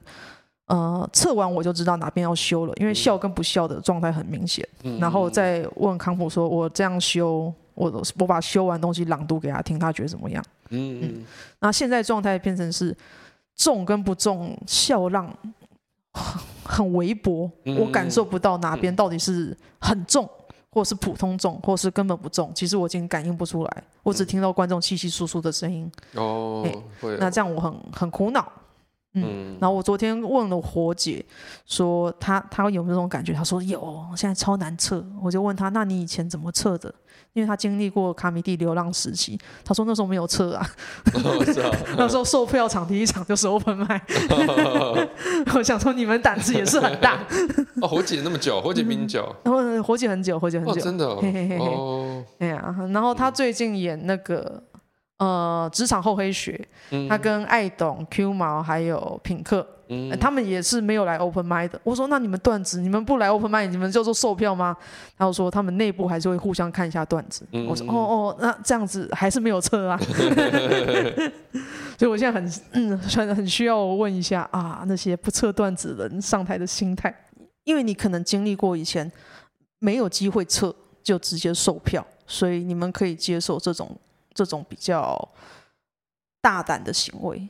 [0.66, 4.68] 呃，测完我就知道哪边要修了，因为笑跟不笑的状态很明显。
[5.00, 10.44] 然后再问康普说，我这样修，我我把修完东西朗读给他听，他觉得怎么样？
[10.68, 11.24] 嗯嗯。
[11.60, 12.94] 那现在状态变成是
[13.56, 15.34] 重跟不重，笑让。
[16.64, 20.28] 很微薄，我感受不到哪边到底是很重，
[20.70, 22.50] 或是普通重，或是根本不重。
[22.54, 25.90] 其实我已经感应不出来，我只听到观众稀稀疏疏的声音。
[26.14, 26.64] 哦，
[27.00, 27.16] 会。
[27.18, 28.50] 那这样我很很苦恼。
[29.16, 31.24] 嗯，然后我昨天问了火姐，
[31.66, 33.32] 说她她有没有这种感觉？
[33.32, 35.06] 她说有，现在超难测。
[35.22, 36.92] 我就问她，那你以前怎么测的？
[37.34, 40.66] 因为他经历过卡米蒂流浪时期，他说那时候没有车啊。
[41.98, 44.00] 那时候售票场第一场就是 open 麦。
[45.54, 47.18] 我想说你们胆子也是很大。
[47.82, 49.24] 哦，火姐那么久，火姐比你久。
[49.42, 50.80] 然后火姐很久，火姐很久。
[50.80, 51.06] 真的。
[51.06, 52.24] 哦。
[52.38, 54.62] 哎呀，然后他最近演那个。
[55.18, 56.60] 呃，职场厚黑学，
[57.08, 59.64] 他跟艾董、Q 毛还有品客，
[60.20, 61.80] 他们也是没有来 open mic 的。
[61.84, 64.76] 我说，那你们段子，你们不来 open mic，你们就做售票吗？
[65.16, 67.46] 然后说，他们内部还是会互相看一下段子。
[67.52, 69.98] 嗯、我说，哦哦，那这样子还是没有测啊。
[71.98, 77.14] 所以我现在很嗯，很很需要问一下啊，那些不测段子人上台的心态，
[77.64, 79.10] 因为你可能经历过以前
[79.78, 83.96] 没有机会测就直接售票，所以你们可以接受这种。
[84.36, 85.16] 这种比较
[86.40, 87.48] 大胆的行为，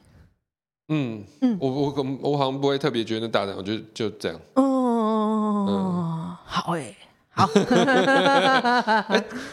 [0.88, 4.38] 嗯嗯，我我我好像不会特别觉得大胆，我觉得就这样。
[4.54, 6.94] 哦，嗯，好 哎，
[7.30, 7.46] 好。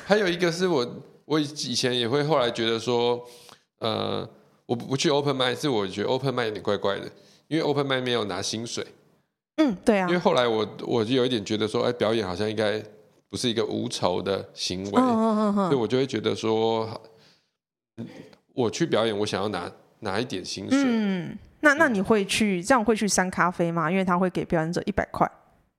[0.05, 0.85] 还有一个是我
[1.25, 3.25] 我以前也会后来觉得说，
[3.79, 4.27] 呃，
[4.65, 7.09] 我不去 open mic 是我觉得 open mic 有点怪怪的，
[7.47, 8.85] 因为 open mic 没有拿薪水。
[9.57, 10.07] 嗯，对啊。
[10.07, 12.83] 因为后来我我就有一点觉得说，哎，表演好像应该
[13.29, 16.89] 不是一个无酬的行为，所以我就会觉得说。
[18.53, 20.79] 我去表演，我想要拿拿一点薪水。
[20.83, 23.89] 嗯，那那你会去这样会去三咖啡吗？
[23.89, 25.29] 因为他会给表演者一百块。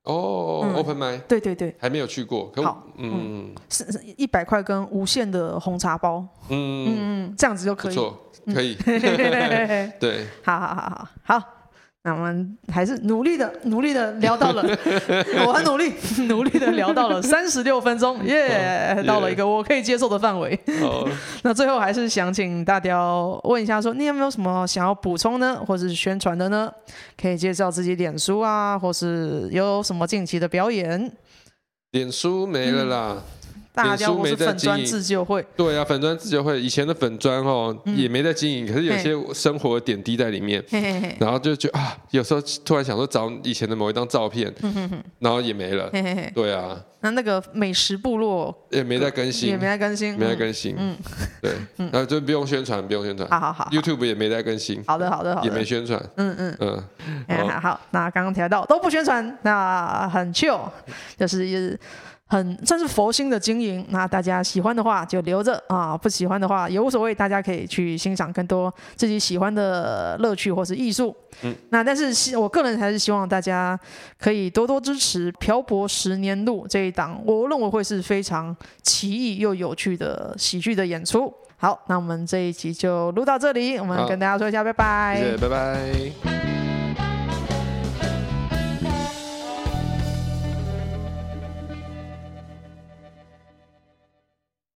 [0.03, 1.19] 哦，open mic。
[1.29, 2.51] 对对对，还没有去过。
[2.57, 3.85] 好，嗯，是
[4.17, 6.27] 一百块跟无限的红茶包。
[6.49, 6.97] 嗯嗯
[7.29, 7.95] 嗯，这样子就可以。
[7.95, 8.75] 不错，可以。
[10.01, 11.52] 对，好好好好好。
[12.05, 14.61] 那我们还是努力的、努力的聊到了，
[15.47, 15.93] 我很努力、
[16.27, 20.59] 努力的聊到了三十六分钟，耶、yeah，到了一个我可以接受的范围。
[20.81, 21.07] Oh.
[21.43, 26.69] 那最后还是想请大雕问一下说，说你有没有什么想要补充呢，或者是宣传的呢？
[27.19, 31.09] 可以介绍自己脸书啊，或是有什么近期的表演？
[31.91, 33.15] 脸书没了啦。
[33.17, 33.21] 嗯
[33.73, 40.63] 大家都是粉砖自救会，对啊，粉砖自救会以前的粉砖哦也没在经营，可是有些生活点滴在里面，
[41.19, 44.53] 然后就觉得啊，有时候突然想说找以前的某一张照片，
[45.17, 45.89] 然后也没了，
[46.35, 50.95] 对啊，那那个美食部落也没在更新，也没在更新，没在更新，嗯，
[51.41, 56.57] 对，然后就不用宣传，不用宣传，好好好，YouTube 也没在更新，好的好的好的，也没宣传，嗯嗯。
[56.59, 60.69] 嗯，好，好，那刚刚提到都不宣传，那很 chill，
[61.17, 61.79] 就是。
[62.33, 63.85] 很算是佛心的经营。
[63.89, 71.15] 那大家喜欢的话就留着啊，不喜欢的话也无所谓，大家可以去欣赏更多自己喜欢的乐趣或是艺术。
[71.43, 73.79] 嗯，那但是希我个人还是希望大家
[74.19, 81.31] 可以多多支持《漂泊十年路》这一档，我认为会是非常奇异又有趣的喜剧的演出。
[81.57, 86.52] 好，那我们这一集就录到这里，我们跟大家说一下，拜拜，谢谢，拜拜。